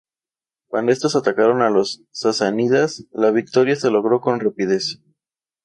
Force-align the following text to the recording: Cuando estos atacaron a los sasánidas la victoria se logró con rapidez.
Cuando 0.67 0.91
estos 0.91 1.15
atacaron 1.15 1.61
a 1.61 1.69
los 1.69 2.01
sasánidas 2.09 3.05
la 3.11 3.29
victoria 3.29 3.75
se 3.75 3.91
logró 3.91 4.19
con 4.19 4.39
rapidez. 4.39 4.99